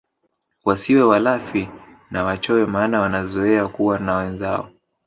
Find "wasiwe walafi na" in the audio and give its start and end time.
0.65-2.23